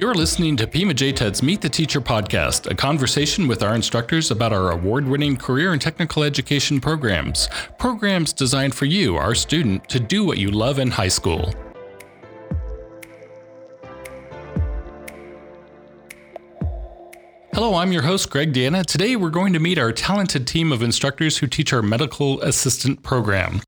[0.00, 4.52] You're listening to Pima JTED's Meet the Teacher podcast, a conversation with our instructors about
[4.52, 7.48] our award winning career and technical education programs.
[7.80, 11.52] Programs designed for you, our student, to do what you love in high school.
[17.52, 18.86] Hello, I'm your host, Greg Deanna.
[18.86, 23.02] Today we're going to meet our talented team of instructors who teach our medical assistant
[23.02, 23.62] program.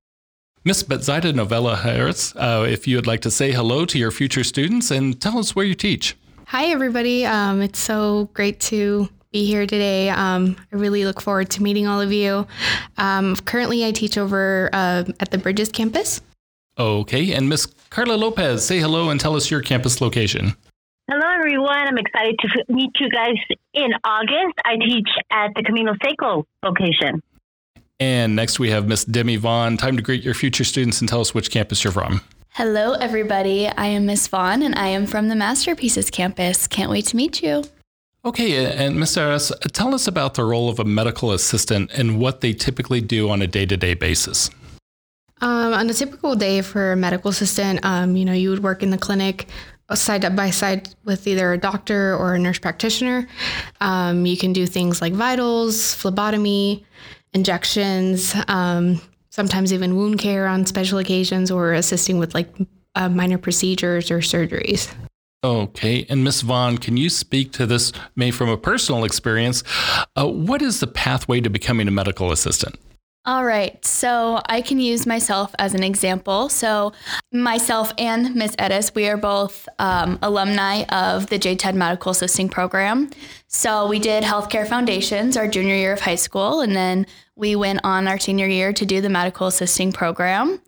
[0.62, 4.91] Miss Betzaida Novela-Heras, uh, if you would like to say hello to your future students
[4.91, 6.17] and tell us where you teach.
[6.51, 7.25] Hi, everybody.
[7.25, 10.11] Um, it's so great to be here today.
[10.11, 12.45] Um, I really look forward to meeting all of you.
[12.99, 16.21] Um, currently, I teach over uh, at the Bridges campus.
[16.77, 20.57] Okay, and Miss Carla Lopez, say hello and tell us your campus location.
[21.09, 21.87] Hello, everyone.
[21.87, 23.37] I'm excited to meet you guys
[23.75, 24.55] in August.
[24.65, 27.23] I teach at the Camino Seco location.
[28.01, 29.77] And next we have Miss Demi Vaughn.
[29.77, 32.23] Time to greet your future students and tell us which campus you're from.
[32.55, 33.69] Hello, everybody.
[33.69, 36.67] I am Miss Vaughn, and I am from the Masterpieces campus.
[36.67, 37.62] Can't wait to meet you.
[38.25, 39.15] Okay, and Ms.
[39.15, 43.31] Heras, tell us about the role of a medical assistant and what they typically do
[43.31, 44.51] on a day-to-day basis.
[45.41, 48.83] Um, on a typical day for a medical assistant, um, you know, you would work
[48.83, 49.47] in the clinic
[49.95, 53.29] side by side with either a doctor or a nurse practitioner.
[53.81, 56.85] Um, you can do things like vitals, phlebotomy,
[57.33, 62.48] injections, um, sometimes even wound care on special occasions, or assisting with like
[62.95, 64.92] uh, minor procedures or surgeries.
[65.42, 66.05] Okay.
[66.11, 69.64] And Miss Vaughn, can you speak to this, maybe from a personal experience?
[70.14, 72.78] Uh, what is the pathway to becoming a medical assistant?
[73.27, 76.49] All right, so I can use myself as an example.
[76.49, 76.95] So,
[77.31, 83.11] myself and Miss Edis, we are both um, alumni of the JTED Medical Assisting Program.
[83.47, 87.81] So, we did Healthcare Foundations our junior year of high school, and then we went
[87.85, 90.59] on our senior year to do the Medical Assisting Program.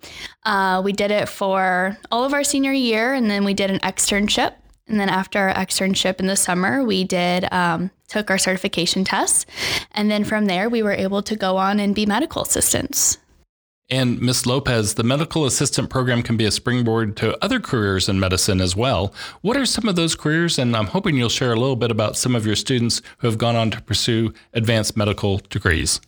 [0.45, 3.79] Uh, we did it for all of our senior year, and then we did an
[3.79, 4.53] externship.
[4.89, 9.47] And then after our externship in the summer, we did um, took our certification tests.
[9.93, 13.19] And then from there, we were able to go on and be medical assistants.
[13.91, 14.47] And Ms.
[14.47, 18.75] Lopez, the medical assistant program can be a springboard to other careers in medicine as
[18.75, 19.13] well.
[19.43, 20.59] What are some of those careers?
[20.59, 23.37] And I'm hoping you'll share a little bit about some of your students who have
[23.37, 26.01] gone on to pursue advanced medical degrees.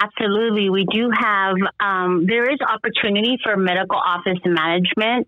[0.00, 0.70] Absolutely.
[0.70, 5.26] We do have, um, there is opportunity for medical office management.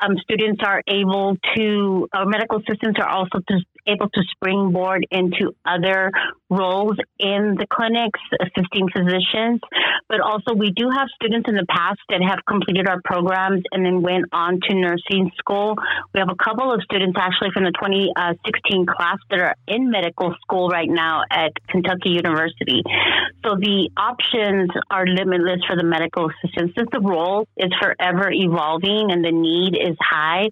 [0.00, 3.40] Um, students are able to, medical assistants are also
[3.86, 6.10] able to springboard into other
[6.50, 9.60] roles in the clinics, assisting physicians.
[10.08, 13.84] But also, we do have students in the past that have completed our programs and
[13.84, 15.76] then went on to nursing school.
[16.12, 20.34] We have a couple of students actually from the 2016 class that are in medical
[20.42, 22.82] school right now at Kentucky University.
[23.44, 26.74] So the options are limitless for the medical assistants.
[26.76, 30.48] Since the role is forever evolving and the need is high,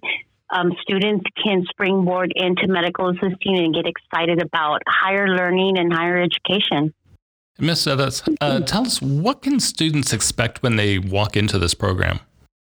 [0.51, 6.21] um, students can springboard into medical assisting and get excited about higher learning and higher
[6.21, 6.93] education.
[7.59, 7.85] Ms.
[7.85, 12.19] Edis, uh, tell us what can students expect when they walk into this program?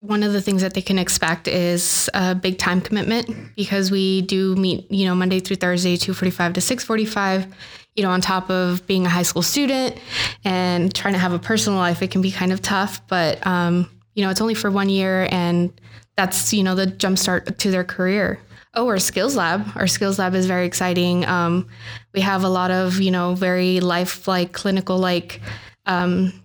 [0.01, 4.21] One of the things that they can expect is a big time commitment because we
[4.23, 7.47] do meet, you know, Monday through Thursday, 2:45 to 6:45
[7.95, 9.97] you know, on top of being a high school student
[10.43, 13.05] and trying to have a personal life, it can be kind of tough.
[13.07, 15.71] But, um, you know, it's only for one year and
[16.15, 18.39] that's, you know, the jumpstart to their career.
[18.75, 19.67] Oh, our skills lab.
[19.75, 21.25] Our skills lab is very exciting.
[21.25, 21.67] Um,
[22.13, 25.41] we have a lot of, you know, very life-like, clinical-like
[25.85, 26.42] um,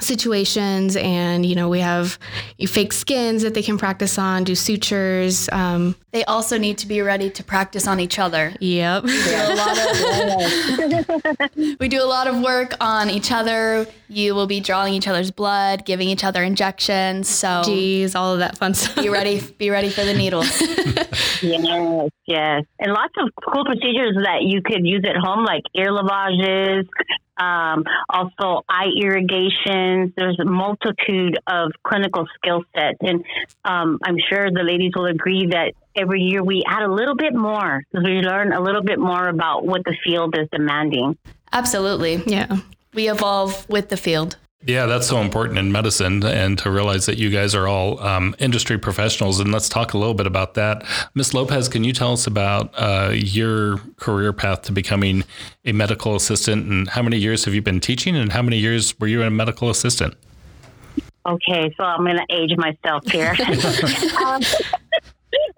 [0.00, 2.18] situations and you know we have
[2.66, 7.02] fake skins that they can practice on do sutures um, they also need to be
[7.02, 8.54] ready to practice on each other.
[8.60, 9.04] Yep.
[9.04, 9.78] We do, a lot
[11.36, 13.86] of, we do a lot of work on each other.
[14.08, 18.38] You will be drawing each other's blood giving each other injections so geez all of
[18.38, 18.96] that fun stuff.
[18.96, 20.60] be ready be ready for the needles
[21.42, 22.64] yes yes.
[22.78, 26.86] And lots of cool procedures that you could use at home like ear lavages
[27.38, 30.12] um, also eye irrigations.
[30.16, 32.98] There's a multitude of clinical skill sets.
[33.00, 33.24] And
[33.64, 37.34] um, I'm sure the ladies will agree that every year we add a little bit
[37.34, 41.16] more because we learn a little bit more about what the field is demanding.
[41.52, 42.22] Absolutely.
[42.26, 42.58] Yeah.
[42.94, 44.36] We evolve with the field.
[44.66, 48.34] Yeah, that's so important in medicine, and to realize that you guys are all um,
[48.40, 49.38] industry professionals.
[49.38, 50.84] And let's talk a little bit about that.
[51.14, 55.22] Miss Lopez, can you tell us about uh, your career path to becoming
[55.64, 58.98] a medical assistant, and how many years have you been teaching, and how many years
[58.98, 60.14] were you a medical assistant?
[61.24, 63.36] Okay, so I'm going to age myself here.
[64.24, 64.42] um,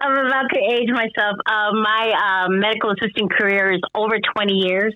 [0.01, 1.37] I'm about to age myself.
[1.47, 4.95] Uh, my uh, medical assistant career is over 20 years.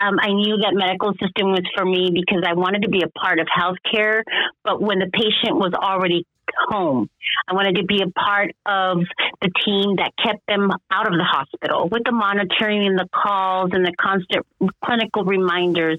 [0.00, 3.08] Um, I knew that medical system was for me because I wanted to be a
[3.08, 4.22] part of healthcare.
[4.64, 6.26] But when the patient was already
[6.68, 7.08] home.
[7.48, 8.98] I wanted to be a part of
[9.40, 13.70] the team that kept them out of the hospital with the monitoring and the calls
[13.72, 14.46] and the constant
[14.84, 15.98] clinical reminders.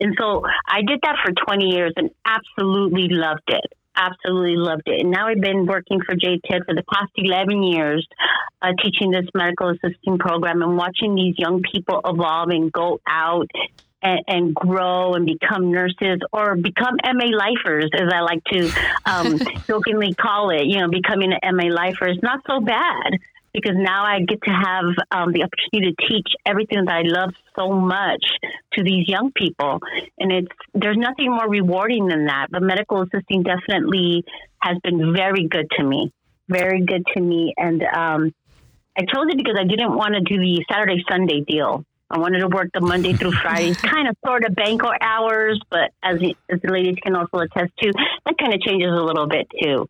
[0.00, 5.02] And so I did that for 20 years and absolutely loved it absolutely loved it.
[5.02, 8.06] And now I've been working for JTED for the past 11 years,
[8.62, 13.50] uh, teaching this medical assisting program and watching these young people evolve and go out
[14.00, 18.70] and, and, grow and become nurses or become MA lifers, as I like to
[19.04, 20.66] um, jokingly call it.
[20.66, 23.18] You know, becoming an MA lifer is not so bad
[23.52, 27.34] because now I get to have um, the opportunity to teach everything that I love
[27.56, 28.24] so much
[28.74, 29.80] to these young people,
[30.18, 32.48] and it's there's nothing more rewarding than that.
[32.50, 34.24] But medical assisting definitely
[34.60, 36.12] has been very good to me,
[36.48, 38.34] very good to me, and um,
[38.96, 41.84] I chose it because I didn't want to do the Saturday Sunday deal.
[42.10, 45.92] I wanted to work the Monday through Friday, kind of sort of bank hours, but
[46.02, 47.92] as, as the ladies can also attest to,
[48.24, 49.86] that kind of changes a little bit too.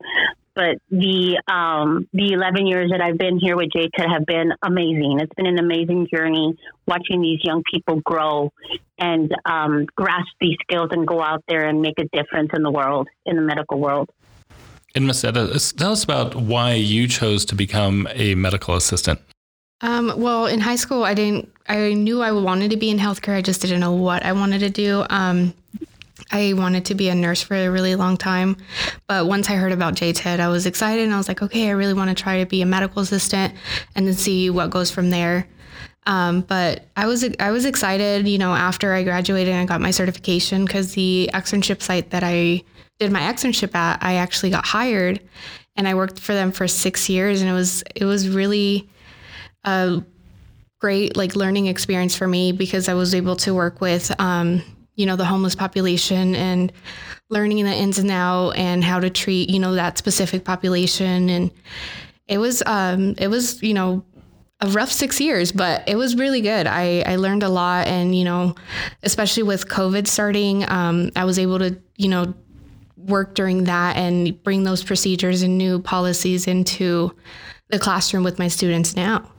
[0.58, 5.20] But the um, the 11 years that I've been here with JTED have been amazing.
[5.20, 8.52] It's been an amazing journey watching these young people grow
[8.99, 12.72] and um, grasp these skills and go out there and make a difference in the
[12.72, 14.10] world, in the medical world.
[14.96, 15.22] And Ms.
[15.22, 19.20] Etta, tell us about why you chose to become a medical assistant.
[19.81, 21.52] Um, well, in high school, I didn't.
[21.69, 23.37] I knew I wanted to be in healthcare.
[23.37, 25.05] I just didn't know what I wanted to do.
[25.08, 25.55] Um,
[26.30, 28.56] I wanted to be a nurse for a really long time,
[29.06, 31.72] but once I heard about JTED, I was excited and I was like, okay, I
[31.72, 33.54] really want to try to be a medical assistant
[33.94, 35.48] and then see what goes from there.
[36.06, 39.80] Um, but I was I was excited, you know, after I graduated and I got
[39.80, 42.62] my certification because the externship site that I
[42.98, 45.20] did my externship at, I actually got hired,
[45.76, 48.88] and I worked for them for six years, and it was it was really
[49.64, 50.02] a
[50.78, 54.62] great like learning experience for me because I was able to work with um,
[54.98, 56.72] you know the homeless population and
[57.30, 61.50] learning the ins and outs and how to treat you know that specific population and
[62.26, 64.04] it was um, it was you know
[64.60, 66.66] a rough six years, but it was really good.
[66.66, 67.86] I, I learned a lot.
[67.86, 68.56] And, you know,
[69.04, 72.34] especially with COVID starting, um, I was able to, you know,
[72.96, 77.14] work during that and bring those procedures and new policies into
[77.68, 79.30] the classroom with my students now.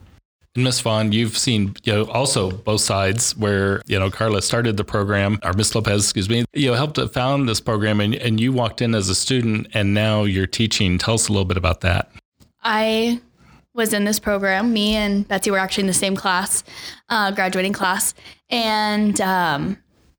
[0.55, 4.83] Miss Vaughn, you've seen you know also both sides where you know Carla started the
[4.83, 8.39] program, or Miss Lopez, excuse me, you know helped to found this program, and, and
[8.39, 10.97] you walked in as a student, and now you're teaching.
[10.97, 12.11] Tell us a little bit about that.
[12.63, 13.21] I
[13.73, 14.73] was in this program.
[14.73, 16.63] Me and Betsy were actually in the same class,
[17.09, 18.15] uh, graduating class,
[18.49, 19.77] and um,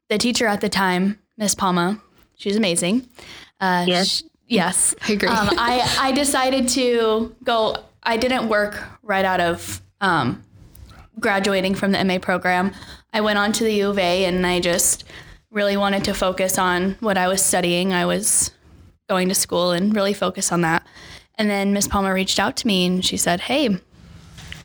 [0.08, 2.00] the teacher at the time, Miss Palma,
[2.36, 3.08] she's amazing.
[3.60, 5.28] Uh, yes, she, yes, I agree.
[5.28, 7.76] Um, I I decided to go.
[8.02, 10.42] I didn't work right out of um,
[11.18, 12.72] graduating from the MA program,
[13.12, 15.04] I went on to the U of A and I just
[15.50, 17.92] really wanted to focus on what I was studying.
[17.92, 18.52] I was
[19.08, 20.86] going to school and really focus on that.
[21.34, 23.80] And then Miss Palmer reached out to me and she said, Hey,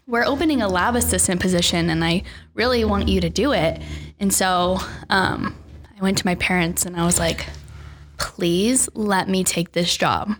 [0.07, 2.23] we're opening a lab assistant position and I
[2.53, 3.81] really want you to do it.
[4.19, 4.77] And so
[5.09, 5.55] um,
[5.97, 7.47] I went to my parents and I was like,
[8.17, 10.31] please let me take this job.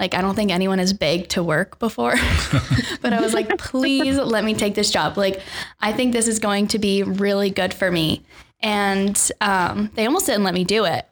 [0.00, 2.14] Like, I don't think anyone has begged to work before,
[3.02, 5.18] but I was like, please let me take this job.
[5.18, 5.42] Like,
[5.78, 8.24] I think this is going to be really good for me.
[8.60, 11.06] And um, they almost didn't let me do it.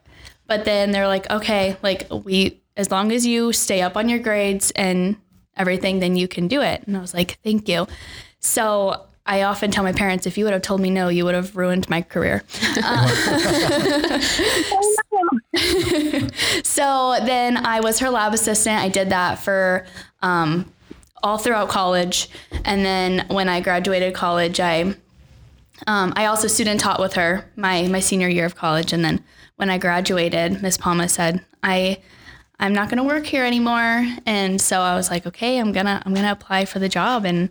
[0.47, 4.17] But then they're like, okay, like, we, as long as you stay up on your
[4.17, 5.17] grades and
[5.55, 6.81] everything, then you can do it.
[6.87, 7.87] And I was like, thank you.
[8.39, 11.35] So I often tell my parents, if you would have told me no, you would
[11.35, 12.41] have ruined my career.
[16.63, 18.79] so then I was her lab assistant.
[18.79, 19.85] I did that for
[20.23, 20.73] um,
[21.21, 22.27] all throughout college,
[22.65, 24.95] and then when I graduated college, I
[25.85, 29.23] um, I also student taught with her my my senior year of college, and then
[29.57, 31.99] when I graduated, Miss Palma said I.
[32.59, 34.05] I'm not going to work here anymore.
[34.25, 36.89] And so I was like, okay, I'm going to I'm going to apply for the
[36.89, 37.49] job and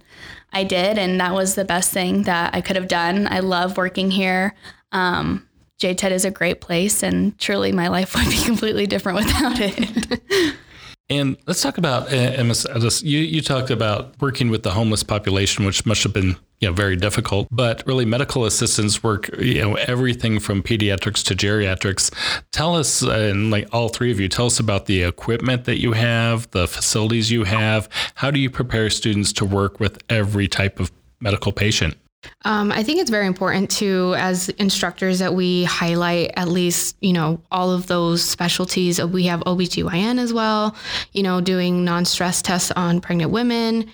[0.52, 3.26] I did and that was the best thing that I could have done.
[3.30, 4.54] I love working here.
[4.92, 5.48] Um,
[5.78, 10.56] JTED is a great place, and truly my life would be completely different without it.
[11.10, 12.54] and let's talk about uh,
[13.02, 13.18] you.
[13.18, 16.96] You talked about working with the homeless population, which must have been you know very
[16.96, 17.48] difficult.
[17.50, 22.12] But really, medical assistants work you know everything from pediatrics to geriatrics.
[22.52, 25.80] Tell us, uh, and like all three of you, tell us about the equipment that
[25.80, 27.88] you have, the facilities you have.
[28.16, 31.96] How do you prepare students to work with every type of medical patient?
[32.44, 37.12] Um, I think it's very important to, as instructors, that we highlight at least, you
[37.12, 39.02] know, all of those specialties.
[39.02, 40.76] We have OBGYN as well,
[41.12, 43.90] you know, doing non stress tests on pregnant women,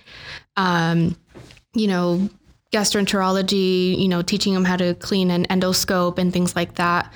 [0.57, 1.16] um,
[1.75, 2.28] you know,
[2.73, 7.12] gastroenterology, you know, teaching them how to clean an endoscope and things like that,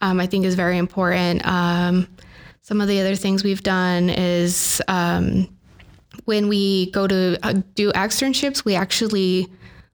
[0.00, 1.46] um, I think is very important.
[1.46, 2.08] Um,
[2.62, 5.48] some of the other things we've done is um,
[6.24, 9.48] when we go to uh, do externships, we actually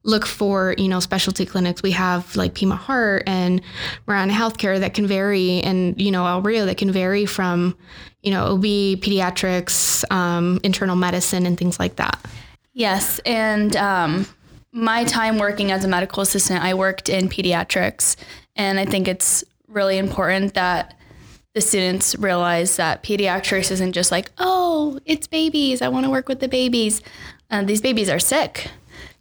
[0.09, 1.83] look for you know specialty clinics.
[1.83, 3.61] We have like Pima Heart and
[4.07, 7.77] Marana Healthcare that can vary, and you know El Rio that can vary from
[8.23, 8.65] you know OB,
[9.03, 12.19] pediatrics, um, internal medicine, and things like that.
[12.73, 14.27] Yes, and um,
[14.73, 18.17] my time working as a medical assistant, I worked in pediatrics,
[18.57, 20.95] and I think it's really important that
[21.55, 25.83] the students realize that pediatrics isn't just like, oh, it's babies.
[25.83, 27.03] I want to work with the babies.
[27.51, 28.71] Uh, these babies are sick.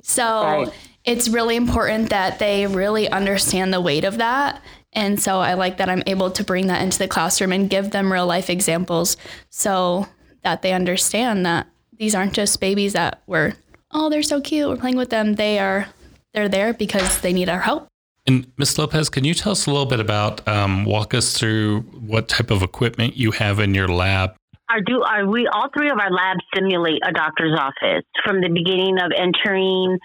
[0.08, 0.74] So right.
[1.04, 4.62] it's really important that they really understand the weight of that.
[4.94, 7.92] And so I like that I'm able to bring that into the classroom and give
[7.92, 9.18] them real life examples
[9.50, 10.08] so
[10.44, 13.54] that they understand that these aren't just babies that were,
[13.92, 14.70] oh, they're so cute.
[14.70, 15.36] We're playing with them.
[15.36, 15.88] They are,
[16.34, 17.88] they're there because they need our help.
[18.26, 18.78] And Ms.
[18.78, 22.50] Lopez, can you tell us a little bit about, um, walk us through what type
[22.50, 24.37] of equipment you have in your lab?
[24.70, 28.50] Are do are we all three of our labs simulate a doctor's office from the
[28.50, 29.98] beginning of entering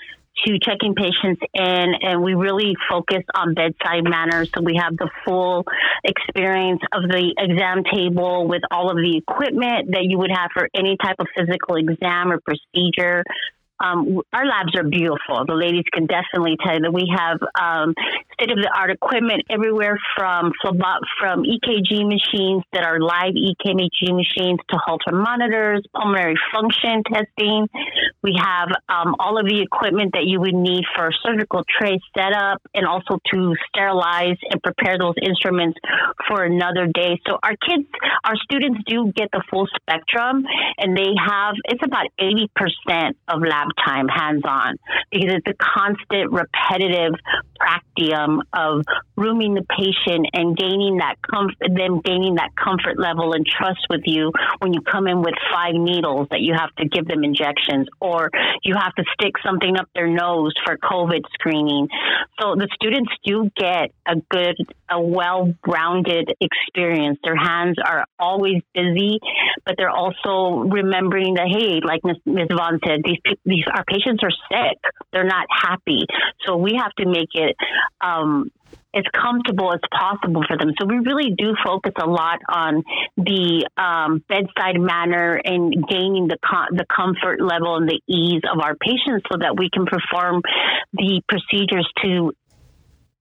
[0.47, 4.45] to checking patients in, and we really focus on bedside manner.
[4.47, 5.64] So we have the full
[6.04, 10.69] experience of the exam table with all of the equipment that you would have for
[10.75, 13.25] any type of physical exam or procedure.
[13.82, 15.44] Um, our labs are beautiful.
[15.44, 17.94] The ladies can definitely tell you that we have um,
[18.34, 24.60] state of the art equipment everywhere from from EKG machines that are live EKG machines
[24.70, 27.68] to Holter monitors, pulmonary function testing.
[28.22, 32.62] We have um, all of the equipment that you would need for surgical tray setup
[32.74, 35.78] and also to sterilize and prepare those instruments
[36.28, 37.20] for another day.
[37.26, 37.88] So our kids,
[38.24, 40.44] our students do get the full spectrum
[40.78, 44.76] and they have, it's about 80% of lab time hands on
[45.10, 47.14] because it's a constant, repetitive
[47.62, 48.84] practicum of
[49.16, 54.02] rooming the patient and gaining that comfort, them gaining that comfort level and trust with
[54.04, 57.86] you when you come in with five needles that you have to give them injections
[58.00, 58.30] or
[58.62, 61.88] you have to stick something up their nose for COVID screening.
[62.40, 64.56] So the students do get a good,
[64.90, 67.18] a well rounded experience.
[67.22, 69.18] Their hands are always busy,
[69.64, 72.48] but they're also remembering that, hey, like Ms.
[72.50, 74.78] Vaughn said, these, these our patients are sick.
[75.12, 76.07] They're not happy.
[76.47, 77.57] So we have to make it
[78.00, 78.50] um,
[78.95, 80.73] as comfortable as possible for them.
[80.78, 82.83] So we really do focus a lot on
[83.16, 88.61] the um, bedside manner and gaining the com- the comfort level and the ease of
[88.61, 90.42] our patients, so that we can perform
[90.92, 92.33] the procedures to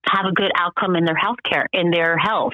[0.10, 2.54] have a good outcome in their healthcare in their health.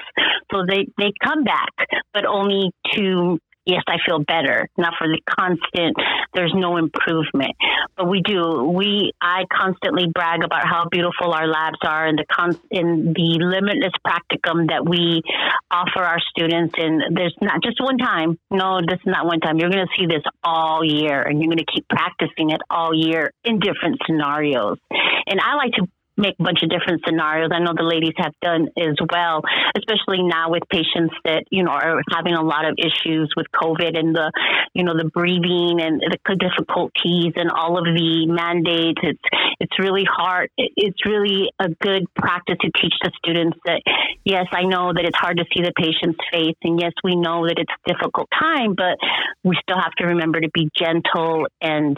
[0.52, 1.72] So they they come back,
[2.12, 4.68] but only to yes, I feel better.
[4.76, 5.96] Not for the constant,
[6.34, 7.54] there's no improvement.
[7.96, 8.64] But we do.
[8.64, 13.38] We, I constantly brag about how beautiful our labs are and the con- in the
[13.44, 15.22] limitless practicum that we
[15.70, 16.74] offer our students.
[16.78, 18.38] And there's not just one time.
[18.50, 19.58] No, this is not one time.
[19.58, 22.94] You're going to see this all year and you're going to keep practicing it all
[22.94, 24.78] year in different scenarios.
[24.90, 25.86] And I like to
[26.18, 27.50] make a bunch of different scenarios.
[27.52, 29.42] I know the ladies have done as well,
[29.76, 33.96] especially now with patients that, you know, are having a lot of issues with COVID
[33.96, 34.30] and the,
[34.74, 39.00] you know, the breathing and the difficulties and all of the mandates.
[39.02, 39.26] It's,
[39.60, 40.50] it's really hard.
[40.58, 43.80] It's really a good practice to teach the students that,
[44.24, 46.56] yes, I know that it's hard to see the patient's face.
[46.62, 48.98] And yes, we know that it's a difficult time, but
[49.44, 51.96] we still have to remember to be gentle and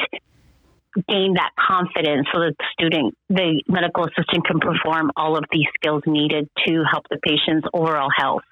[1.09, 5.67] gain that confidence so that the student, the medical assistant can perform all of these
[5.75, 8.43] skills needed to help the patient's overall health.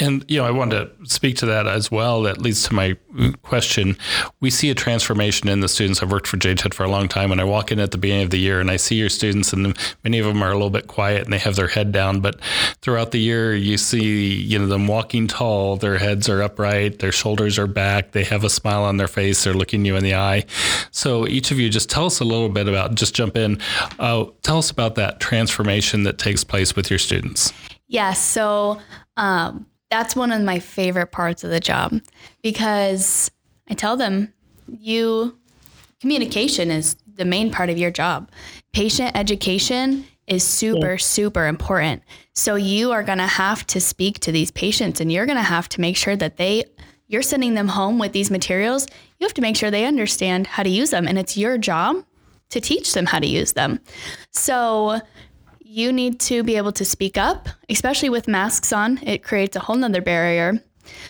[0.00, 2.22] And you know, I wanted to speak to that as well.
[2.22, 2.96] That leads to my
[3.42, 3.96] question.
[4.40, 6.02] We see a transformation in the students.
[6.02, 8.24] I've worked for JTED for a long time, and I walk in at the beginning
[8.24, 10.70] of the year and I see your students, and many of them are a little
[10.70, 12.20] bit quiet and they have their head down.
[12.20, 12.40] But
[12.82, 15.76] throughout the year, you see you know them walking tall.
[15.76, 16.98] Their heads are upright.
[16.98, 18.12] Their shoulders are back.
[18.12, 19.44] They have a smile on their face.
[19.44, 20.44] They're looking you in the eye.
[20.90, 22.94] So each of you, just tell us a little bit about.
[22.94, 23.60] Just jump in.
[23.98, 27.52] Uh, tell us about that transformation that takes place with your students.
[27.88, 28.20] Yes.
[28.20, 28.80] So.
[29.16, 32.00] Um, that's one of my favorite parts of the job
[32.42, 33.30] because
[33.68, 34.32] I tell them
[34.66, 35.38] you
[36.00, 38.30] communication is the main part of your job.
[38.72, 40.98] Patient education is super, yeah.
[40.98, 42.02] super important.
[42.34, 45.42] So you are going to have to speak to these patients and you're going to
[45.42, 46.64] have to make sure that they,
[47.08, 48.86] you're sending them home with these materials.
[49.18, 51.08] You have to make sure they understand how to use them.
[51.08, 52.04] And it's your job
[52.50, 53.80] to teach them how to use them.
[54.30, 55.00] So
[55.68, 58.98] you need to be able to speak up, especially with masks on.
[59.02, 60.62] It creates a whole nother barrier.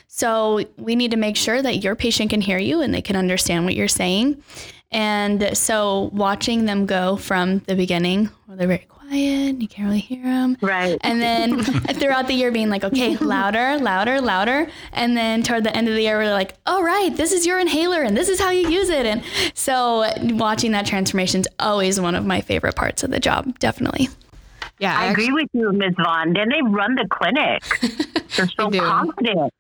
[0.09, 3.15] So we need to make sure that your patient can hear you and they can
[3.15, 4.43] understand what you're saying.
[4.91, 9.61] And so watching them go from the beginning, where they're very quiet.
[9.61, 10.57] You can't really hear them.
[10.61, 10.99] Right.
[11.03, 11.63] And then
[11.95, 14.69] throughout the year, being like, okay, louder, louder, louder.
[14.93, 17.61] And then toward the end of the year, we're like, all right, this is your
[17.61, 19.07] inhaler and this is how you use it.
[19.07, 19.23] And
[19.55, 24.09] so watching that transformation is always one of my favorite parts of the job, definitely.
[24.79, 25.95] Yeah, I, agree with you, Ms.
[25.97, 26.33] Vaughn.
[26.35, 27.63] Then they run the clinic.
[28.37, 28.79] They're so do.
[28.79, 29.53] confident.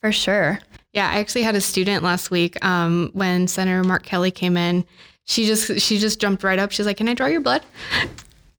[0.00, 0.58] For sure.
[0.92, 4.84] Yeah, I actually had a student last week um, when Senator Mark Kelly came in.
[5.24, 6.70] She just she just jumped right up.
[6.70, 7.64] She's like, "Can I draw your blood?"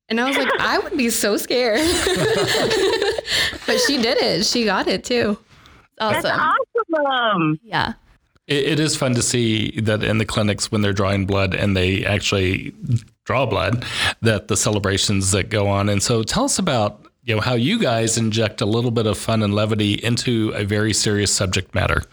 [0.10, 1.78] And I was like, "I would be so scared,"
[3.68, 4.46] but she did it.
[4.46, 5.38] She got it too.
[6.00, 6.24] Awesome.
[6.24, 6.40] That's
[6.94, 7.60] awesome.
[7.64, 7.94] Yeah.
[8.48, 11.76] It, it is fun to see that in the clinics when they're drawing blood and
[11.76, 12.74] they actually
[13.24, 13.86] draw blood,
[14.22, 15.90] that the celebrations that go on.
[15.90, 19.18] And so, tell us about you know how you guys inject a little bit of
[19.18, 22.04] fun and levity into a very serious subject matter.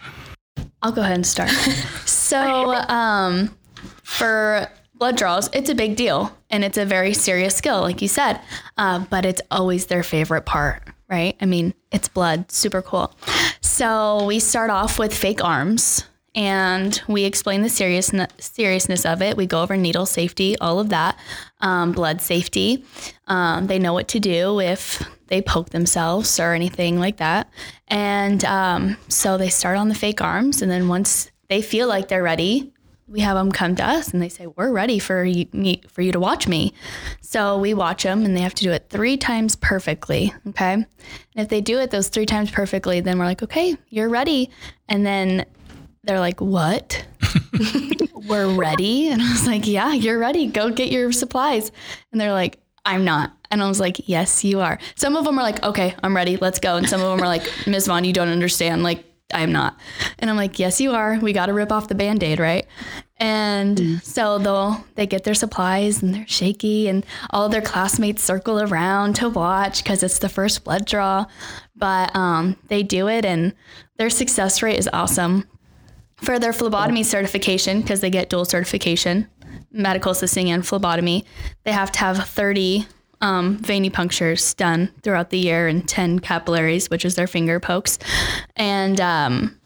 [0.82, 1.50] I'll go ahead and start.
[2.06, 3.54] so, um,
[4.02, 8.08] for blood draws, it's a big deal and it's a very serious skill, like you
[8.08, 8.40] said,
[8.78, 11.36] uh, but it's always their favorite part, right?
[11.40, 13.14] I mean, it's blood, super cool.
[13.60, 19.36] So, we start off with fake arms and we explain the seriousness of it.
[19.36, 21.18] We go over needle safety, all of that,
[21.60, 22.84] um, blood safety.
[23.26, 27.50] Um, they know what to do if they poke themselves or anything like that.
[27.88, 32.08] And um, so they start on the fake arms, and then once they feel like
[32.08, 32.72] they're ready,
[33.06, 36.00] we have them come to us and they say, "We're ready for you, me for
[36.00, 36.72] you to watch me."
[37.20, 40.32] So we watch them, and they have to do it three times perfectly.
[40.48, 40.86] Okay, and
[41.34, 44.48] if they do it those three times perfectly, then we're like, "Okay, you're ready,"
[44.88, 45.44] and then
[46.04, 47.06] they're like, What?
[48.28, 49.08] We're ready.
[49.08, 50.46] And I was like, Yeah, you're ready.
[50.46, 51.70] Go get your supplies.
[52.10, 53.32] And they're like, I'm not.
[53.50, 54.78] And I was like, Yes, you are.
[54.96, 56.36] Some of them are like, Okay, I'm ready.
[56.36, 56.76] Let's go.
[56.76, 57.86] And some of them are like, Ms.
[57.86, 58.82] Vaughn, you don't understand.
[58.82, 59.78] Like, I'm not.
[60.18, 61.18] And I'm like, Yes, you are.
[61.20, 62.66] We got to rip off the band aid, right?
[63.18, 68.60] And so they'll they get their supplies and they're shaky and all their classmates circle
[68.60, 71.26] around to watch because it's the first blood draw.
[71.76, 73.54] But um, they do it and
[73.96, 75.46] their success rate is awesome
[76.22, 79.26] for their phlebotomy certification because they get dual certification
[79.70, 81.24] medical assisting and phlebotomy
[81.64, 82.86] they have to have 30
[83.22, 87.98] um, venipunctures done throughout the year and 10 capillaries which is their finger pokes.
[88.56, 89.58] And um,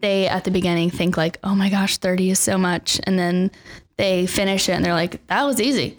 [0.00, 2.98] they at the beginning think like oh my gosh 30 is so much.
[3.04, 3.50] And then
[3.96, 5.98] they finish it and they're like that was easy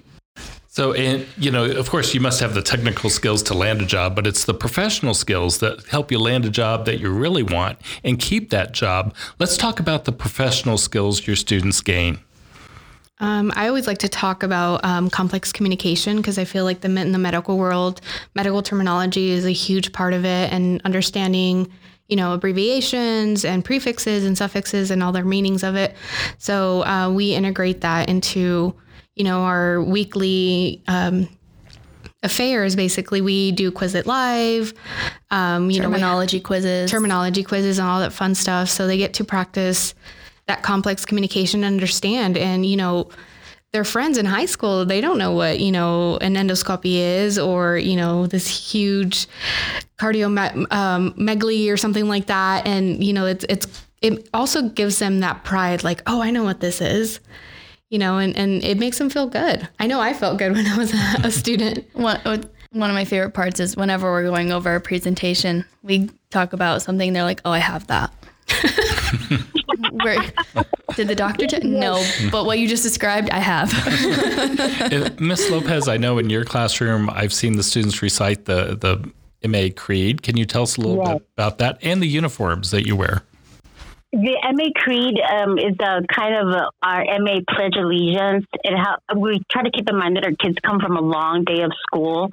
[0.73, 3.85] So, and you know, of course, you must have the technical skills to land a
[3.85, 7.43] job, but it's the professional skills that help you land a job that you really
[7.43, 9.13] want and keep that job.
[9.37, 12.19] Let's talk about the professional skills your students gain.
[13.19, 16.87] Um, I always like to talk about um, complex communication because I feel like the
[16.87, 17.99] in the medical world,
[18.33, 21.69] medical terminology is a huge part of it, and understanding,
[22.07, 25.97] you know, abbreviations and prefixes and suffixes and all their meanings of it.
[26.37, 28.73] So uh, we integrate that into,
[29.15, 30.81] you know, our weekly.
[30.87, 31.29] Um,
[32.23, 34.75] affairs basically we do quizlet live
[35.31, 38.69] um, you know terminology quizzes terminology quizzes and all that fun stuff.
[38.69, 39.95] So they get to practice
[40.51, 42.37] that complex communication and understand.
[42.37, 43.09] And, you know,
[43.71, 47.77] their friends in high school, they don't know what, you know, an endoscopy is or,
[47.77, 49.27] you know, this huge
[49.97, 52.67] cardiomegaly um, or something like that.
[52.67, 56.43] And, you know, it's, it's, it also gives them that pride, like, oh, I know
[56.43, 57.19] what this is.
[57.91, 59.67] You know, and, and it makes them feel good.
[59.79, 61.85] I know I felt good when I was a, a student.
[61.93, 66.53] one, one of my favorite parts is whenever we're going over a presentation, we talk
[66.53, 67.11] about something.
[67.13, 68.11] They're like, "Oh, I have that."
[69.91, 70.21] Where,
[70.95, 71.47] did the doctor?
[71.47, 72.01] T- no,
[72.31, 73.71] but what you just described, I have.
[74.91, 78.75] Uh, Miss Lopez, I know in your classroom, I've seen the students recite the
[79.41, 80.21] the MA Creed.
[80.21, 81.13] Can you tell us a little Yes.
[81.19, 83.23] bit about that and the uniforms that you wear?
[84.11, 88.45] The MA Creed um, is a kind of our MA Pledge Allegiance.
[88.61, 91.45] It ha- we try to keep in mind that our kids come from a long
[91.45, 92.27] day of school,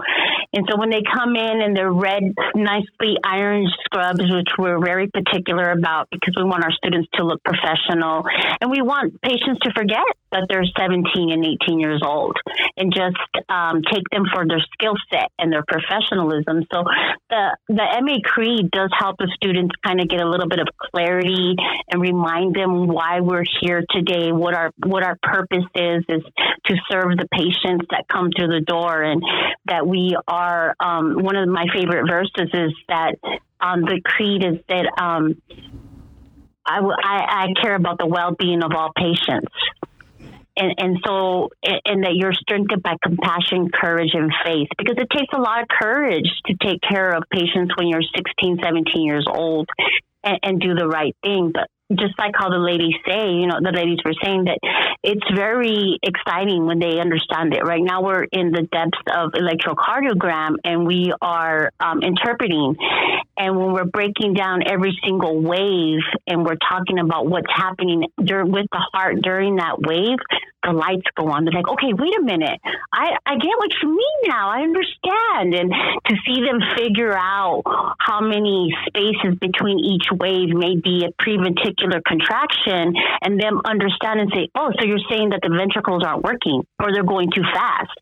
[0.53, 5.07] and so when they come in and they're red, nicely ironed scrubs, which we're very
[5.07, 8.25] particular about because we want our students to look professional,
[8.61, 12.37] and we want patients to forget that they're 17 and 18 years old,
[12.77, 13.17] and just
[13.49, 16.64] um, take them for their skill set and their professionalism.
[16.73, 16.85] So
[17.31, 20.69] the the MA Creed does help the students kind of get a little bit of
[20.79, 21.57] clarity
[21.91, 26.23] and remind them why we're here today, what our what our purpose is is
[26.67, 29.23] to serve the patients that come through the door, and
[29.67, 30.75] that we are.
[30.81, 33.17] Um, one of my favorite verses is that
[33.61, 35.41] um, the creed is that um,
[36.67, 39.53] I, I I care about the well being of all patients.
[40.59, 45.33] And, and so, and that you're strengthened by compassion, courage, and faith, because it takes
[45.33, 49.68] a lot of courage to take care of patients when you're 16, 17 years old
[50.25, 51.53] and, and do the right thing.
[51.55, 54.59] But just like how the ladies say, you know, the ladies were saying that
[55.03, 57.64] it's very exciting when they understand it.
[57.64, 62.77] Right now, we're in the depths of electrocardiogram and we are um, interpreting.
[63.38, 68.66] And when we're breaking down every single wave and we're talking about what's happening with
[68.72, 70.18] the heart during that wave,
[70.64, 71.44] the lights go on.
[71.44, 72.59] They're like, okay, wait a minute.
[72.92, 74.51] I, I get what you mean now.
[74.51, 75.55] I understand.
[75.55, 77.62] And to see them figure out
[78.01, 84.31] how many spaces between each wave may be a preventricular contraction and them understand and
[84.35, 87.94] say, oh, so you're saying that the ventricles aren't working or they're going too fast.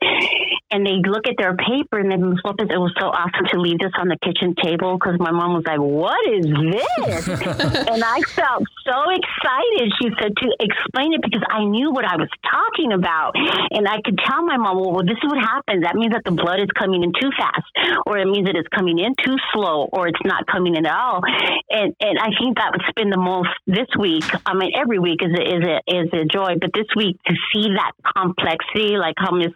[0.71, 2.41] And they look at their paper and Ms.
[2.45, 5.59] Lopez, it was so awesome to leave this on the kitchen table because my mom
[5.59, 7.27] was like, what is this?
[7.91, 12.15] and I felt so excited, she said, to explain it because I knew what I
[12.15, 13.35] was talking about.
[13.75, 15.83] And I could tell my mom, well, this is what happens.
[15.83, 17.67] That means that the blood is coming in too fast,
[18.07, 20.95] or it means that it's coming in too slow, or it's not coming in at
[20.95, 21.23] all.
[21.71, 24.25] And and I think that would spend the most this week.
[24.47, 27.35] I mean, every week is a, is a is a joy, but this week to
[27.51, 29.51] see that complexity, like how Miss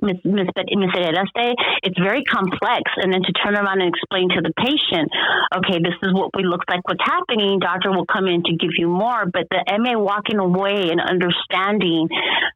[0.00, 0.94] Miss Miss Miss
[1.34, 1.50] say,
[1.82, 5.10] it's very complex, and then to turn around and explain to the patient,
[5.56, 6.80] okay, this is what we look like.
[6.84, 7.58] What's happening?
[7.58, 12.08] Doctor will come in to give you more, but the MA walking away and understanding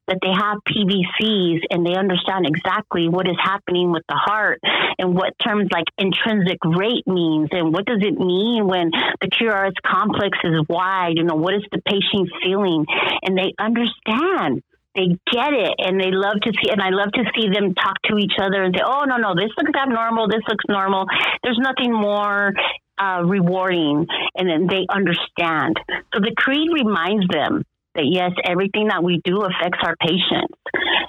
[0.09, 4.61] that they have PVCs and they understand exactly what is happening with the heart
[4.99, 9.75] and what terms like intrinsic rate means and what does it mean when the QRS
[9.85, 12.85] complex is wide, you know, what is the patient feeling?
[13.23, 14.63] And they understand
[14.95, 17.97] they get it and they love to see and I love to see them talk
[18.11, 21.07] to each other and say, Oh no, no, this looks abnormal, this looks normal.
[21.43, 22.53] There's nothing more
[22.99, 25.79] uh, rewarding and then they understand.
[26.13, 30.55] So the creed reminds them that yes, everything that we do affects our patients.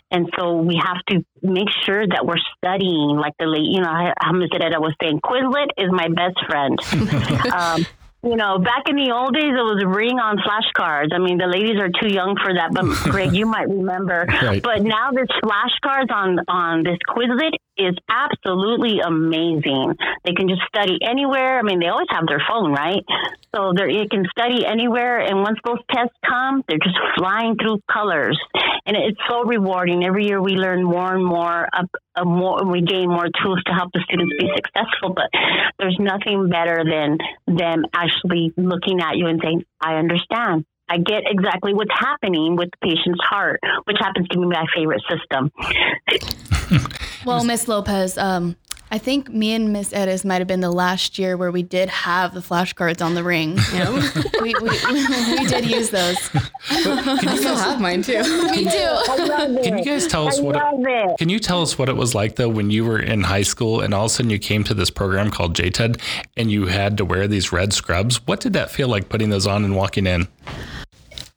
[0.10, 4.14] And so we have to make sure that we're studying, like the late, you know,
[4.20, 4.48] Hamza
[4.80, 6.78] was saying, Quizlet is my best friend.
[7.54, 7.86] um,
[8.24, 11.10] you know, back in the old days, it was ring on flashcards.
[11.12, 14.28] I mean, the ladies are too young for that, but Greg, you might remember.
[14.42, 14.62] Right.
[14.62, 17.52] But now this flashcards on on this Quizlet
[17.88, 19.96] is absolutely amazing.
[20.24, 21.60] They can just study anywhere.
[21.60, 23.04] I mean, they always have their phone, right?
[23.56, 25.20] So they can study anywhere.
[25.20, 28.40] And once those tests come, they're just flying through colors,
[28.86, 30.04] and it's so rewarding.
[30.04, 31.68] Every year we learn more and more.
[31.74, 35.14] Up, uh, more we gain more tools to help the students be successful.
[35.14, 35.30] But
[35.80, 37.18] there's nothing better than
[37.48, 42.70] them actually looking at you and saying, "I understand." I get exactly what's happening with
[42.72, 45.50] the patient's heart, which happens to be my favorite system.
[47.26, 48.58] well, Miss Lopez, um,
[48.94, 51.88] I think me and Miss Edis might have been the last year where we did
[51.88, 53.58] have the flashcards on the ring.
[53.72, 53.90] Yeah,
[54.42, 56.28] we, we, we, we, did use those.
[56.28, 58.22] Can you still have mine too?
[58.52, 58.98] Me too.
[59.64, 60.58] Can you guys tell us I what?
[60.58, 63.44] It, can you tell us what it was like though when you were in high
[63.44, 66.02] school and all of a sudden you came to this program called JTED
[66.36, 68.28] and you had to wear these red scrubs?
[68.28, 70.28] What did that feel like putting those on and walking in?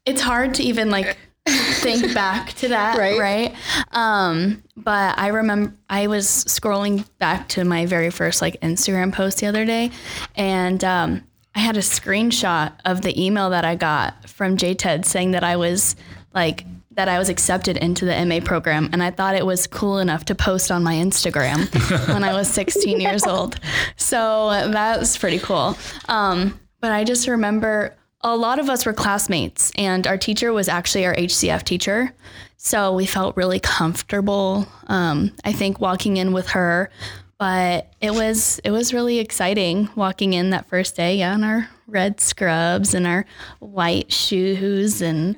[0.07, 3.19] It's hard to even like think back to that, right?
[3.19, 3.55] Right.
[3.93, 9.39] Um, but I remember I was scrolling back to my very first like Instagram post
[9.39, 9.91] the other day,
[10.37, 15.33] and um, I had a screenshot of the email that I got from JTED saying
[15.33, 15.97] that I was
[16.35, 19.99] like that I was accepted into the MA program, and I thought it was cool
[19.99, 21.69] enough to post on my Instagram
[22.13, 23.59] when I was 16 years old.
[23.97, 25.77] So that was pretty cool.
[26.09, 30.69] Um, but I just remember a lot of us were classmates, and our teacher was
[30.69, 32.13] actually our HCF teacher.
[32.57, 36.91] So we felt really comfortable, um, I think, walking in with her.
[37.39, 41.69] But it was it was really exciting walking in that first day, yeah, in our
[41.87, 43.27] red scrubs and our
[43.59, 45.37] white shoes, and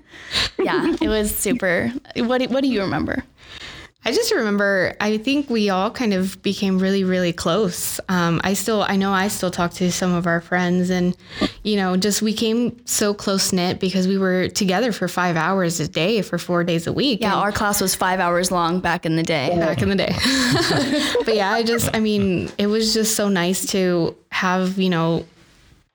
[0.58, 1.92] yeah, it was super.
[2.16, 3.24] What do, what do you remember?
[4.06, 7.98] I just remember, I think we all kind of became really, really close.
[8.08, 11.16] Um, I still, I know I still talk to some of our friends, and,
[11.64, 15.80] you know, just we came so close knit because we were together for five hours
[15.80, 17.18] a day for four days a week.
[17.20, 19.56] Yeah, our class was five hours long back in the day.
[19.58, 20.14] Back in the day.
[21.24, 25.26] but yeah, I just, I mean, it was just so nice to have, you know,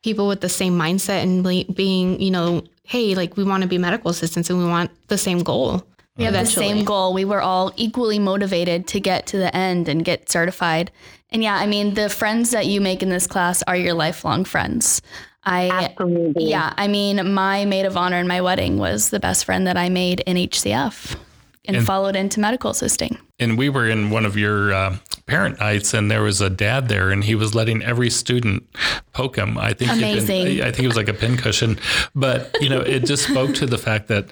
[0.03, 3.77] people with the same mindset and being, you know, hey, like we want to be
[3.77, 5.81] medical assistants and we want the same goal.
[6.21, 6.67] We have Eventually.
[6.67, 7.13] the same goal.
[7.13, 10.91] We were all equally motivated to get to the end and get certified.
[11.31, 14.45] And yeah, I mean, the friends that you make in this class are your lifelong
[14.45, 15.01] friends.
[15.43, 16.45] I Absolutely.
[16.45, 19.77] yeah, I mean, my maid of honor in my wedding was the best friend that
[19.77, 21.15] I made in HCF
[21.65, 23.17] and, and followed into medical assisting.
[23.39, 26.89] And we were in one of your uh, parent nights, and there was a dad
[26.89, 28.67] there, and he was letting every student
[29.13, 29.57] poke him.
[29.57, 30.45] I think amazing.
[30.45, 31.79] Been, I think it was like a pincushion,
[32.13, 34.27] but you know, it just spoke to the fact that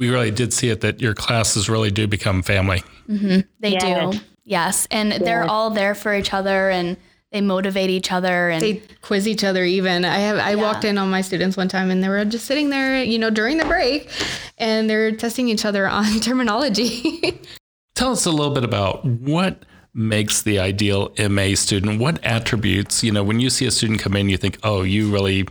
[0.00, 2.82] we really did see it that your classes really do become family.
[3.08, 3.40] Mm-hmm.
[3.60, 4.14] They yes.
[4.14, 4.20] do.
[4.44, 4.88] Yes.
[4.90, 5.22] And yes.
[5.22, 6.96] they're all there for each other and
[7.32, 10.56] they motivate each other and they quiz each other even i have i yeah.
[10.56, 13.30] walked in on my students one time and they were just sitting there you know
[13.30, 14.10] during the break
[14.58, 17.40] and they're testing each other on terminology
[17.94, 23.12] tell us a little bit about what makes the ideal ma student what attributes you
[23.12, 25.46] know when you see a student come in you think oh you really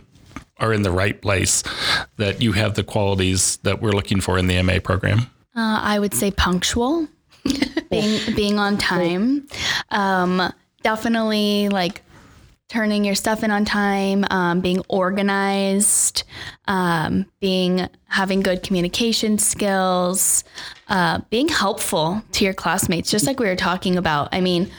[0.60, 1.62] are in the right place
[2.16, 5.20] that you have the qualities that we're looking for in the ma program
[5.56, 7.08] uh, i would say punctual
[7.90, 9.46] being being on time
[9.90, 12.02] um, definitely like
[12.70, 16.22] turning your stuff in on time, um, being organized,
[16.68, 20.44] um, being having good communication skills,
[20.88, 24.28] uh, being helpful to your classmates, just like we were talking about.
[24.30, 24.70] I mean,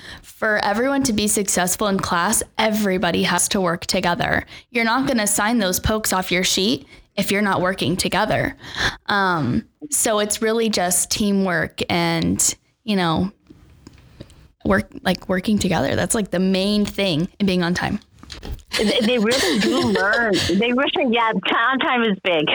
[0.42, 4.44] for everyone to be successful in class, everybody has to work together.
[4.72, 8.58] You're not going to sign those pokes off your sheet if you're not working together.
[9.06, 13.32] Um, so it's really just teamwork and you know
[14.66, 15.96] work like working together.
[15.96, 18.00] That's like the main thing in being on time.
[18.80, 20.34] They really do learn.
[20.58, 22.50] They really, yeah, on time is big.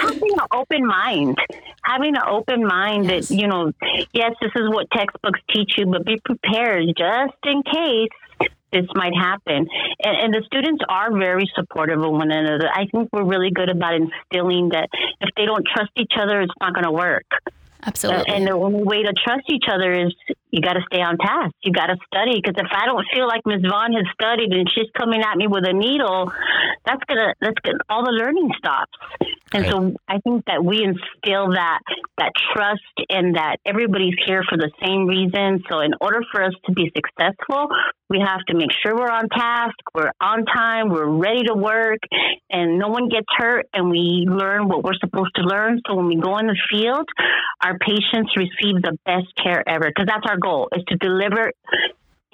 [0.00, 1.36] having an open mind,
[1.84, 3.28] having an open mind yes.
[3.28, 3.72] that, you know,
[4.12, 9.14] yes, this is what textbooks teach you, but be prepared just in case this might
[9.14, 9.68] happen.
[10.02, 12.68] And, and, the students are very supportive of one another.
[12.68, 14.88] I think we're really good about instilling that
[15.20, 17.26] if they don't trust each other, it's not going to work.
[17.86, 18.28] Absolutely.
[18.28, 20.14] Uh, and the only way to trust each other is
[20.54, 21.50] you got to stay on task.
[21.64, 23.66] You got to study because if I don't feel like Ms.
[23.68, 26.30] Vaughn has studied and she's coming at me with a needle,
[26.86, 28.92] that's gonna that's gonna all the learning stops.
[29.52, 31.80] And so I think that we instill that
[32.18, 35.64] that trust and that everybody's here for the same reason.
[35.68, 37.66] So in order for us to be successful,
[38.08, 41.98] we have to make sure we're on task, we're on time, we're ready to work,
[42.50, 45.80] and no one gets hurt, and we learn what we're supposed to learn.
[45.88, 47.08] So when we go in the field,
[47.62, 51.52] our patients receive the best care ever because that's our goal is to deliver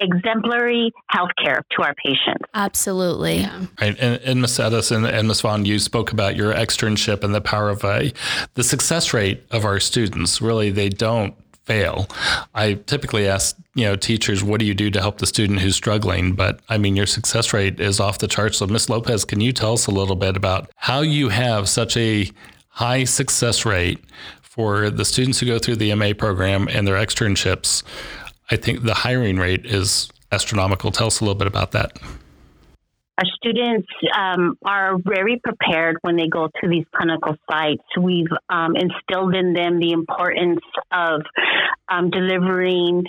[0.01, 2.43] exemplary health care to our patients.
[2.53, 3.37] Absolutely.
[3.37, 3.65] Yeah.
[3.79, 3.95] Right.
[3.99, 4.59] And, and Ms.
[4.59, 5.41] Edison and Ms.
[5.41, 8.11] Vaughn, you spoke about your externship and the power of a,
[8.55, 10.41] the success rate of our students.
[10.41, 12.07] Really, they don't fail.
[12.55, 15.75] I typically ask, you know, teachers, what do you do to help the student who's
[15.75, 16.33] struggling?
[16.33, 18.57] But I mean, your success rate is off the charts.
[18.57, 18.89] So, Ms.
[18.89, 22.29] Lopez, can you tell us a little bit about how you have such a
[22.69, 24.03] high success rate
[24.51, 27.83] for the students who go through the MA program and their externships?
[28.49, 30.91] I think the hiring rate is astronomical.
[30.91, 31.97] Tell us a little bit about that.
[33.17, 33.87] Our students
[34.17, 37.83] um, are very prepared when they go to these clinical sites.
[37.97, 40.59] We've um, instilled in them the importance
[40.91, 41.21] of
[41.87, 43.05] um, delivering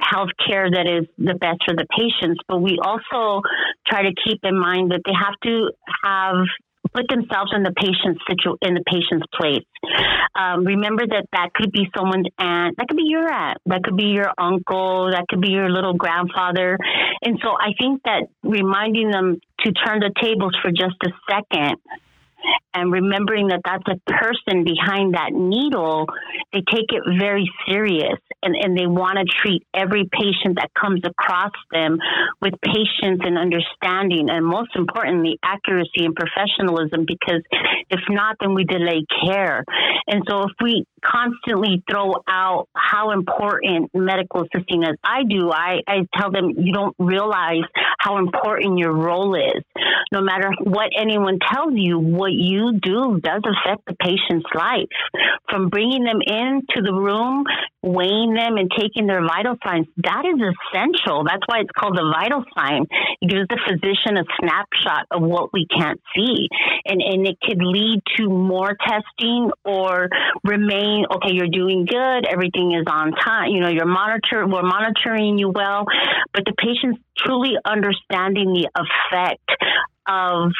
[0.00, 3.42] health care that is the best for the patients, but we also
[3.86, 5.70] try to keep in mind that they have to
[6.02, 6.46] have
[6.94, 9.64] put themselves in the patient's situ- in the patient's place.
[10.34, 13.96] Um, remember that that could be someone's aunt, that could be your aunt, that could
[13.96, 16.78] be your uncle, that could be your little grandfather.
[17.22, 21.78] And so I think that reminding them to turn the tables for just a second
[22.74, 26.06] and remembering that that's a person behind that needle,
[26.52, 31.00] they take it very serious and, and they want to treat every patient that comes
[31.04, 31.98] across them
[32.40, 37.04] with patience and understanding, and most importantly, accuracy and professionalism.
[37.06, 37.42] Because
[37.90, 39.64] if not, then we delay care.
[40.06, 45.80] And so, if we constantly throw out how important medical assisting is, I do, I,
[45.86, 47.64] I tell them you don't realize
[47.98, 49.62] how important your role is.
[50.12, 54.88] No matter what anyone tells you, what you do does affect the patient's life.
[55.50, 57.44] From bringing them into the room,
[57.82, 61.24] weighing them, and taking their vital signs, that is essential.
[61.24, 62.86] That's why it's called the vital sign.
[63.20, 66.48] It gives the physician a snapshot of what we can't see.
[66.86, 70.08] And, and it could lead to more testing or
[70.44, 75.38] remain, okay, you're doing good, everything is on time, you know, you're monitor, we're monitoring
[75.38, 75.84] you well,
[76.32, 79.50] but the patient's truly understanding the effect
[80.06, 80.52] of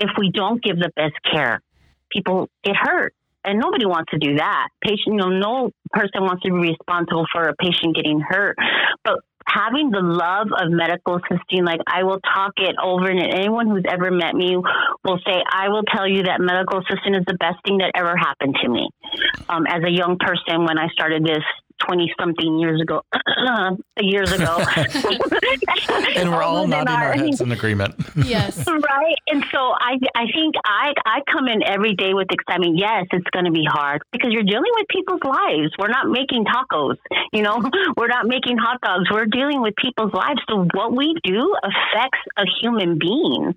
[0.00, 1.60] if we don't give the best care,
[2.10, 3.14] people get hurt.
[3.42, 4.68] And nobody wants to do that.
[4.82, 8.56] Patient, you know, no person wants to be responsible for a patient getting hurt.
[9.02, 13.68] But having the love of medical assisting, like I will talk it over, and anyone
[13.68, 17.38] who's ever met me will say, I will tell you that medical assistant is the
[17.40, 18.90] best thing that ever happened to me.
[19.48, 21.44] Um, as a young person, when I started this
[21.86, 23.02] 20 something years ago,
[24.00, 24.60] years ago.
[26.16, 27.94] and we're all nodding our, our heads in agreement.
[28.16, 28.66] yes.
[28.66, 29.16] Right.
[29.28, 32.78] And so I, I think I, I come in every day with excitement.
[32.78, 35.72] Yes, it's going to be hard because you're dealing with people's lives.
[35.78, 36.96] We're not making tacos,
[37.32, 37.62] you know,
[37.96, 39.08] we're not making hot dogs.
[39.10, 40.40] We're dealing with people's lives.
[40.48, 43.54] So what we do affects a human being.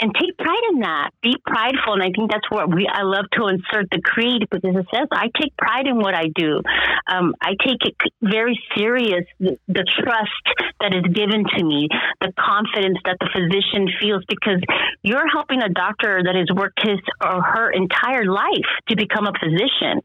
[0.00, 1.10] And take pride in that.
[1.22, 2.88] Be prideful, and I think that's what we.
[2.88, 6.28] I love to insert the creed because it says I take pride in what I
[6.34, 6.62] do.
[7.06, 9.24] Um, I take it very serious.
[9.38, 10.46] The, the trust
[10.80, 11.88] that is given to me,
[12.20, 14.62] the confidence that the physician feels, because
[15.02, 19.32] you're helping a doctor that has worked his or her entire life to become a
[19.38, 20.00] physician,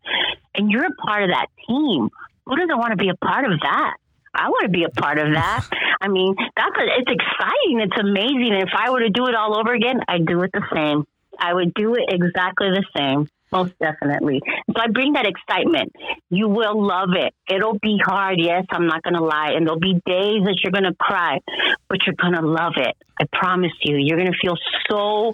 [0.55, 2.09] and you're a part of that team.
[2.45, 3.95] Who doesn't want to be a part of that?
[4.35, 5.67] I want to be a part of that.
[6.01, 7.79] I mean, that's a, it's exciting.
[7.79, 8.53] It's amazing.
[8.53, 11.05] And if I were to do it all over again, I'd do it the same.
[11.39, 13.29] I would do it exactly the same.
[13.55, 14.41] Most definitely.
[14.67, 15.93] So I bring that excitement.
[16.29, 17.33] You will love it.
[17.49, 18.39] It'll be hard.
[18.39, 19.51] Yes, I'm not going to lie.
[19.55, 21.39] And there'll be days that you're going to cry,
[21.87, 22.95] but you're going to love it.
[23.19, 23.95] I promise you.
[23.97, 24.57] You're going to feel
[24.89, 25.31] so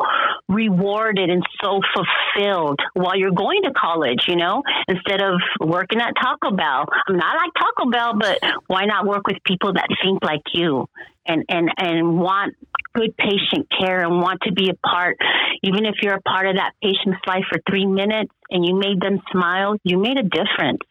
[0.47, 6.13] rewarded and so fulfilled while you're going to college, you know, instead of working at
[6.21, 6.85] Taco Bell.
[7.07, 10.87] I'm not like Taco Bell, but why not work with people that think like you
[11.25, 12.55] and, and, and want
[12.93, 15.17] good patient care and want to be a part,
[15.63, 18.99] even if you're a part of that patient's life for three minutes and you made
[19.01, 20.81] them smile, you made a difference.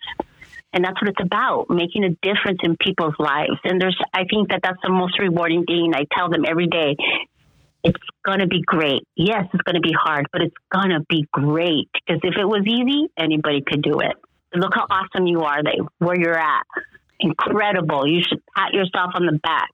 [0.72, 3.58] And that's what it's about, making a difference in people's lives.
[3.64, 5.92] And there's, I think that that's the most rewarding thing.
[5.94, 6.96] I tell them every day,
[7.82, 9.02] it's going to be great.
[9.16, 11.88] Yes, it's going to be hard, but it's going to be great.
[11.94, 14.12] Because if it was easy, anybody could do it.
[14.54, 16.66] Look how awesome you are, they, where you're at.
[17.18, 18.06] Incredible.
[18.06, 19.70] You should pat yourself on the back.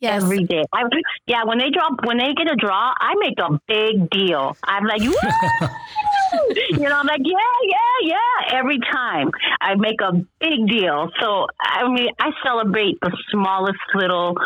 [0.00, 0.22] Yes.
[0.22, 0.62] Every day.
[0.72, 0.82] I,
[1.26, 4.56] yeah, when they draw, when they get a draw, I make a big deal.
[4.62, 5.00] I'm like,
[6.70, 8.58] you know, I'm like, yeah, yeah, yeah.
[8.58, 9.30] Every time
[9.60, 11.10] I make a big deal.
[11.20, 14.36] So I mean, I celebrate the smallest little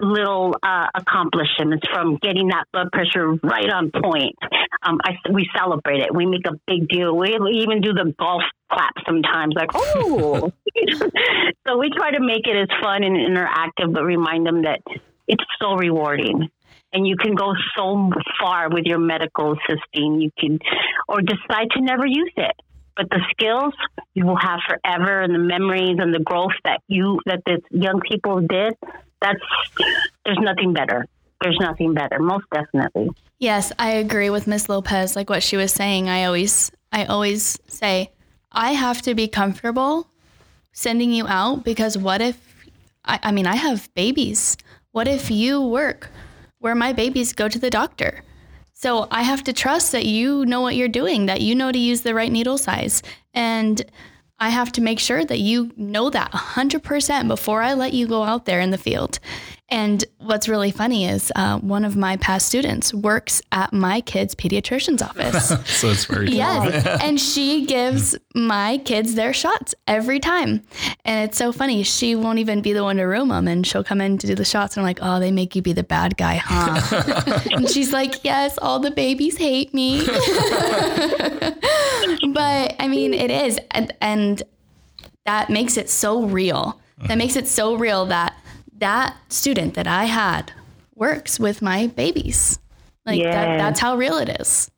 [0.00, 4.36] little uh, accomplishments from getting that blood pressure right on point.
[4.82, 6.14] Um, I, we celebrate it.
[6.14, 7.16] We make a big deal.
[7.16, 7.28] We,
[7.62, 10.52] even do the golf clap sometimes, like, oh.
[11.66, 14.80] so we try to make it as fun and interactive, but remind them that
[15.28, 16.48] it's so rewarding.
[16.92, 20.20] And you can go so far with your medical assisting.
[20.20, 20.58] You can,
[21.08, 22.54] or decide to never use it
[22.96, 23.74] but the skills
[24.14, 28.00] you will have forever and the memories and the growth that you that the young
[28.08, 28.74] people did
[29.24, 29.40] that's
[30.24, 31.06] there's nothing better.
[31.40, 33.08] There's nothing better most definitely.
[33.38, 36.08] Yes i agree with miss lopez like what she was saying.
[36.08, 38.10] I always i always say
[38.52, 40.08] i have to be comfortable
[40.72, 42.36] sending you out because what if
[43.04, 44.56] i, I mean i have babies.
[44.92, 46.10] What if you work
[46.60, 48.22] where my babies go to the doctor?
[48.74, 51.78] So I have to trust that you know what you're doing, that you know to
[51.78, 53.02] use the right needle size.
[53.32, 53.84] And
[54.38, 58.24] I have to make sure that you know that 100% before I let you go
[58.24, 59.20] out there in the field.
[59.70, 64.34] And what's really funny is uh, one of my past students works at my kid's
[64.34, 65.48] pediatrician's office.
[65.80, 66.34] so it's very cool.
[66.34, 66.86] Yes.
[67.02, 70.62] and she gives my kids their shots every time.
[71.06, 71.82] And it's so funny.
[71.82, 74.34] She won't even be the one to room them and she'll come in to do
[74.34, 74.76] the shots.
[74.76, 77.40] And I'm like, oh, they make you be the bad guy, huh?
[77.52, 80.04] and she's like, yes, all the babies hate me.
[82.34, 83.58] but I mean, it is.
[83.70, 84.42] And, and
[85.24, 86.80] that makes it so real.
[87.06, 88.38] That makes it so real that
[88.78, 90.52] that student that I had
[90.94, 92.58] works with my babies.
[93.06, 93.30] Like yeah.
[93.30, 94.70] that, that's how real it is.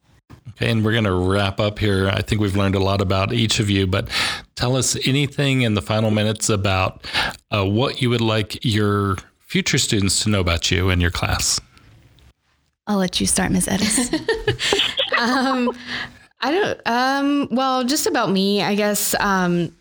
[0.51, 2.09] Okay, and we're going to wrap up here.
[2.09, 4.09] I think we've learned a lot about each of you, but
[4.55, 7.05] tell us anything in the final minutes about
[7.51, 11.61] uh, what you would like your future students to know about you and your class.
[12.87, 13.67] I'll let you start, Ms.
[13.67, 15.19] Heras.
[15.19, 15.77] um,
[16.41, 16.81] I don't.
[16.87, 19.15] Um, well, just about me, I guess.
[19.21, 19.75] Um,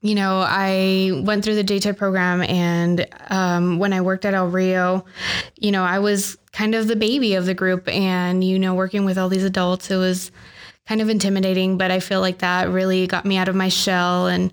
[0.00, 4.46] you know, I went through the JTED program, and um, when I worked at El
[4.48, 5.04] Rio,
[5.56, 9.04] you know, I was kind of the baby of the group, and you know, working
[9.04, 10.30] with all these adults, it was
[10.86, 11.78] kind of intimidating.
[11.78, 14.52] But I feel like that really got me out of my shell, and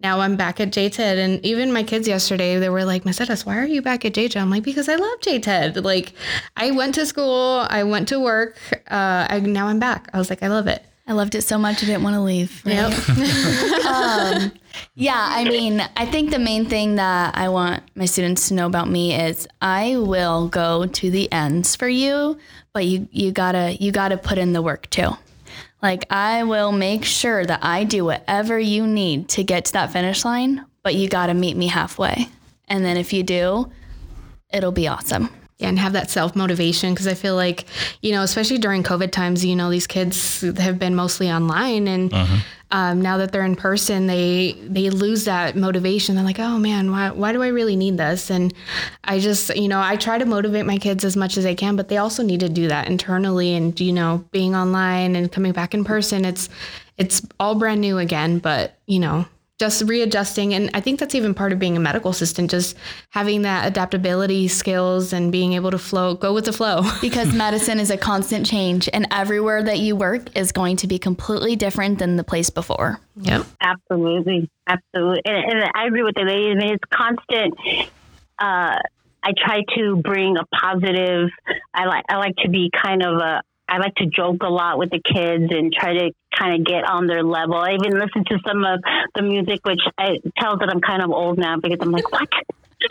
[0.00, 1.16] now I'm back at JTED.
[1.18, 4.40] And even my kids yesterday, they were like, Mercedes, why are you back at JTED?
[4.40, 5.82] I'm like, because I love JTED.
[5.82, 6.12] Like,
[6.56, 8.58] I went to school, I went to work,
[8.90, 10.08] uh, I, now I'm back.
[10.12, 10.84] I was like, I love it.
[11.06, 12.62] I loved it so much I didn't want to leave.
[12.64, 12.74] Right?
[12.74, 13.08] Yep.
[13.86, 14.52] um,
[14.94, 18.66] yeah, I mean, I think the main thing that I want my students to know
[18.66, 22.38] about me is I will go to the ends for you,
[22.72, 25.10] but you you gotta you gotta put in the work too.
[25.82, 29.92] Like I will make sure that I do whatever you need to get to that
[29.92, 32.28] finish line, but you gotta meet me halfway.
[32.66, 33.70] And then if you do,
[34.50, 35.28] it'll be awesome
[35.60, 37.64] and have that self motivation because I feel like,
[38.02, 42.12] you know, especially during COVID times, you know, these kids have been mostly online, and
[42.12, 42.36] uh-huh.
[42.72, 46.16] um, now that they're in person, they they lose that motivation.
[46.16, 48.30] They're like, oh man, why why do I really need this?
[48.30, 48.52] And
[49.04, 51.76] I just, you know, I try to motivate my kids as much as I can,
[51.76, 53.54] but they also need to do that internally.
[53.54, 56.48] And you know, being online and coming back in person, it's
[56.98, 58.38] it's all brand new again.
[58.38, 59.26] But you know,
[59.58, 60.54] just readjusting.
[60.54, 62.76] And i think that's even part of being a medical assistant just
[63.10, 66.82] having that adaptability skills and being able to flow go with the flow.
[67.00, 70.98] Because medicine is a constant change and everywhere that you work is going to be
[70.98, 73.00] completely different than the place before.
[73.16, 73.46] Yep.
[73.60, 74.48] Absolutely.
[74.66, 75.22] Absolutely.
[75.26, 77.54] And, and i agree with the lady I mean, it's constant
[78.38, 78.78] uh,
[79.24, 81.30] I try to bring a positive.
[81.72, 83.42] I like I like to be kind of a.
[83.68, 86.84] I like to joke a lot with the kids and try to kind of get
[86.84, 87.56] on their level.
[87.56, 88.80] I even listen to some of
[89.14, 92.28] the music, which I, tells that I'm kind of old now because I'm like, what?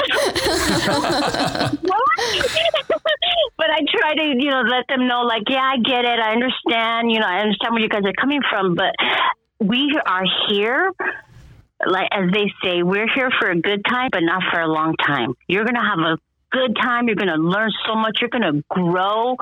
[3.57, 6.19] but I try to, you know, let them know, like, yeah, I get it.
[6.19, 7.11] I understand.
[7.11, 8.95] You know, I understand where you guys are coming from, but
[9.59, 10.91] we are here
[11.85, 14.95] like as they say, we're here for a good time, but not for a long
[14.95, 15.33] time.
[15.47, 16.17] You're going to have a
[16.53, 17.07] good time.
[17.07, 18.19] You're going to learn so much.
[18.21, 19.35] You're going to grow,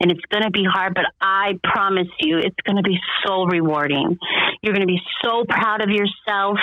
[0.00, 3.44] and it's going to be hard, but I promise you, it's going to be so
[3.46, 4.18] rewarding.
[4.62, 6.58] You're going to be so proud of yourself,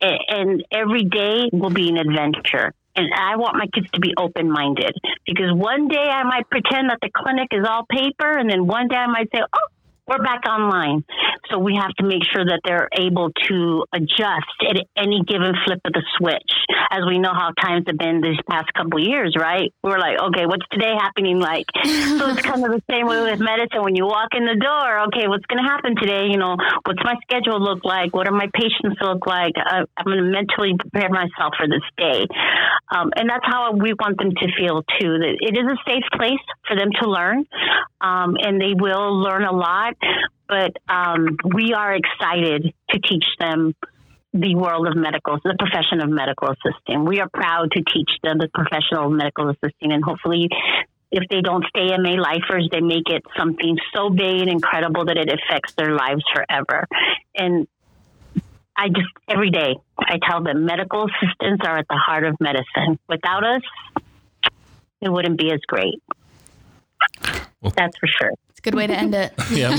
[0.00, 2.72] and every day will be an adventure.
[2.94, 6.90] And I want my kids to be open minded because one day I might pretend
[6.90, 9.68] that the clinic is all paper, and then one day I might say, oh,
[10.06, 11.04] we're back online.
[11.50, 15.80] So we have to make sure that they're able to adjust at any given flip
[15.84, 16.52] of the switch.
[16.90, 19.72] As we know how times have been these past couple years, right?
[19.82, 21.66] We're like, okay, what's today happening like?
[21.84, 23.82] so it's kind of the same way with medicine.
[23.82, 26.26] When you walk in the door, okay, what's going to happen today?
[26.30, 28.14] You know, what's my schedule look like?
[28.14, 29.54] What are my patients look like?
[29.56, 32.26] Uh, I'm going to mentally prepare myself for this day.
[32.90, 35.18] Um, and that's how we want them to feel too.
[35.18, 37.46] That it is a safe place for them to learn,
[38.00, 39.91] um, and they will learn a lot
[40.48, 43.74] but um, we are excited to teach them
[44.34, 47.04] the world of medical, the profession of medical assisting.
[47.04, 50.48] We are proud to teach them the professional of medical assisting, and hopefully,
[51.10, 55.18] if they don't stay MA lifers, they make it something so big and incredible that
[55.18, 56.86] it affects their lives forever.
[57.34, 57.68] And
[58.74, 62.98] I just every day I tell them medical assistants are at the heart of medicine.
[63.08, 63.62] Without us,
[65.02, 66.02] it wouldn't be as great.
[67.60, 68.32] Well, That's for sure
[68.62, 69.34] good way to end it.
[69.52, 69.76] yeah.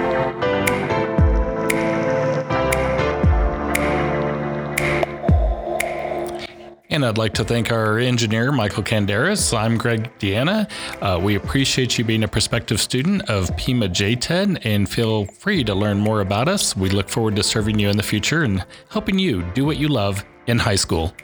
[6.93, 9.57] And I'd like to thank our engineer, Michael Canderas.
[9.57, 10.69] I'm Greg Deanna.
[11.01, 15.73] Uh, we appreciate you being a prospective student of Pima JTED and feel free to
[15.73, 16.77] learn more about us.
[16.77, 19.87] We look forward to serving you in the future and helping you do what you
[19.87, 21.15] love in high school.